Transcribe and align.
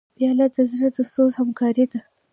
پیاله 0.15 0.47
د 0.55 0.57
زړه 0.71 0.89
د 0.95 0.97
سوز 1.13 1.31
همکار 1.41 1.75
ده. 1.91 1.99